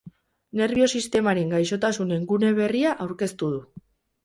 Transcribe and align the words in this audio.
Nerbio-sistemaren 0.61 1.51
gaixotasunen 1.57 2.25
gune 2.33 2.51
berria 2.63 2.97
aurkeztu 3.07 3.55
du. 3.57 3.65